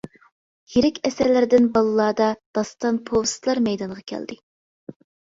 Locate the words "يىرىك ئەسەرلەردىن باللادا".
0.75-2.29